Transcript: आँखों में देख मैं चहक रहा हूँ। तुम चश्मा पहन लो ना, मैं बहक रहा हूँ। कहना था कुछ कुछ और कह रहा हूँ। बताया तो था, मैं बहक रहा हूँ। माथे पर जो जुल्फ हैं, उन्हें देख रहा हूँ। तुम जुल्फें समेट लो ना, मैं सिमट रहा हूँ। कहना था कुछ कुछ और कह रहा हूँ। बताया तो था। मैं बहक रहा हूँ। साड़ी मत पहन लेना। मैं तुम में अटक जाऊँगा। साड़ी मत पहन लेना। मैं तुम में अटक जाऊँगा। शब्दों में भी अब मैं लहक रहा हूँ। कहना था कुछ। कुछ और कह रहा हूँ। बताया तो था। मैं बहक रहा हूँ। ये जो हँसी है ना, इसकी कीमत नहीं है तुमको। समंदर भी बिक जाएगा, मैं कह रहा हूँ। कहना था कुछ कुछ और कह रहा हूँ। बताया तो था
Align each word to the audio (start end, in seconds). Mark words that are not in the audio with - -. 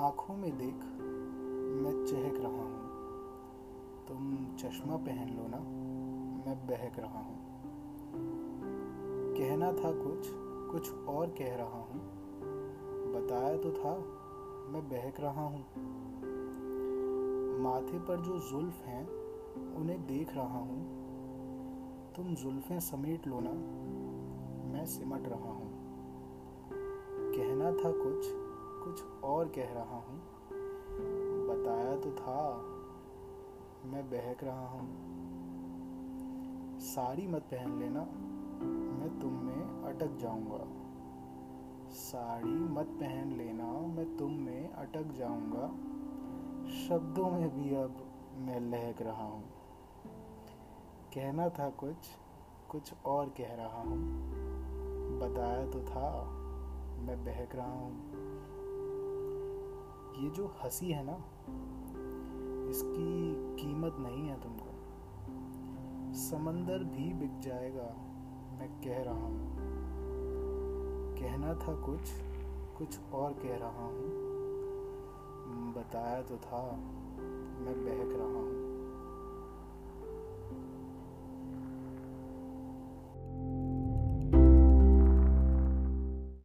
आँखों 0.00 0.34
में 0.34 0.58
देख 0.58 0.74
मैं 1.82 2.04
चहक 2.06 2.40
रहा 2.40 2.62
हूँ। 2.62 2.90
तुम 4.08 4.46
चश्मा 4.56 4.96
पहन 4.96 5.28
लो 5.36 5.48
ना, 5.48 5.58
मैं 6.46 6.66
बहक 6.66 6.98
रहा 6.98 7.18
हूँ। 7.18 7.36
कहना 9.36 9.72
था 9.72 9.92
कुछ 9.92 10.30
कुछ 10.72 11.06
और 11.08 11.26
कह 11.26 11.56
रहा 11.56 11.78
हूँ। 11.78 12.00
बताया 13.14 13.56
तो 13.56 13.70
था, 13.70 13.94
मैं 14.72 14.88
बहक 14.88 15.20
रहा 15.20 15.44
हूँ। 15.44 15.64
माथे 17.60 17.98
पर 17.98 18.20
जो 18.20 18.38
जुल्फ 18.38 18.82
हैं, 18.82 19.08
उन्हें 19.74 20.06
देख 20.06 20.34
रहा 20.34 20.58
हूँ। 20.58 20.82
तुम 22.16 22.34
जुल्फें 22.34 22.80
समेट 22.80 23.26
लो 23.26 23.40
ना, 23.42 23.52
मैं 24.72 24.86
सिमट 24.86 25.28
रहा 25.28 25.50
हूँ। 25.50 25.72
कहना 27.34 27.70
था 27.70 27.92
कुछ 28.04 28.39
कुछ 28.84 29.04
और 29.24 29.48
कह 29.48 29.72
रहा 29.72 29.96
हूँ। 29.96 30.22
बताया 31.48 31.96
तो 31.96 32.12
था। 32.12 32.62
मैं 33.84 34.10
बहक 34.10 34.44
रहा 34.44 34.68
हूँ। 34.68 35.10
साड़ी 36.80 37.26
मत 37.26 37.42
पहन 37.42 37.78
लेना। 37.78 38.00
मैं 38.98 39.18
तुम 39.20 39.32
में 39.32 39.84
अटक 39.84 40.16
जाऊँगा। 40.16 40.80
साड़ी 41.90 42.50
मत 42.50 42.86
पहन 42.86 43.32
लेना। 43.32 43.72
मैं 43.72 44.16
तुम 44.16 44.32
में 44.32 44.72
अटक 44.72 45.02
जाऊँगा। 45.02 45.68
शब्दों 46.88 47.30
में 47.30 47.50
भी 47.50 47.74
अब 47.74 47.96
मैं 48.34 48.60
लहक 48.60 49.02
रहा 49.02 49.24
हूँ। 49.24 49.44
कहना 51.14 51.48
था 51.48 51.70
कुछ। 51.70 51.96
कुछ 52.70 52.94
और 53.06 53.28
कह 53.28 53.54
रहा 53.54 53.80
हूँ। 53.80 54.00
बताया 55.18 55.66
तो 55.66 55.82
था। 55.82 56.36
मैं 57.00 57.24
बहक 57.24 57.54
रहा 57.54 57.72
हूँ। 57.72 58.10
ये 60.20 60.30
जो 60.30 60.46
हँसी 60.46 60.90
है 60.90 61.02
ना, 61.04 61.16
इसकी 62.70 63.32
कीमत 63.62 63.96
नहीं 63.98 64.28
है 64.28 64.40
तुमको। 64.40 64.66
समंदर 66.14 66.78
भी 66.78 67.14
बिक 67.14 67.40
जाएगा, 67.40 67.94
मैं 68.58 68.68
कह 68.84 69.02
रहा 69.02 69.14
हूँ। 69.14 69.56
कहना 71.20 71.54
था 71.54 71.80
कुछ 71.86 72.10
कुछ 72.78 72.98
और 73.12 73.32
कह 73.32 73.56
रहा 73.56 73.86
हूँ। 73.86 74.30
बताया 75.74 76.22
तो 76.22 76.36
था 76.36 76.62